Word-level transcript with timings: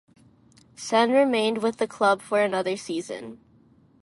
Senn 0.75 1.11
remained 1.11 1.59
with 1.59 1.77
the 1.77 1.85
club 1.87 2.23
for 2.23 2.41
another 2.41 2.75
season. 2.75 3.39